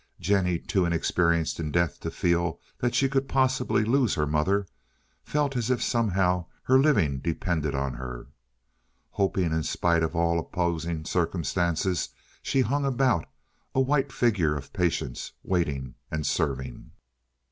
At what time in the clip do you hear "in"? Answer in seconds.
1.59-1.69, 9.53-9.61